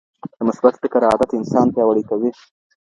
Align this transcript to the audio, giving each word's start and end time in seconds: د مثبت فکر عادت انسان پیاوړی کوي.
د 0.37 0.39
مثبت 0.47 0.73
فکر 0.81 1.01
عادت 1.11 1.31
انسان 1.39 1.67
پیاوړی 1.73 2.03
کوي. 2.09 2.31